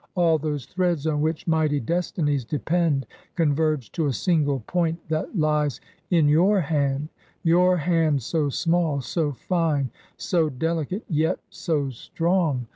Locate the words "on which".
1.05-1.45